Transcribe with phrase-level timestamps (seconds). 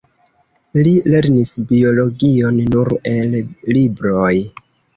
[0.87, 3.41] Li lernis biologion nur el
[3.79, 4.35] libroj.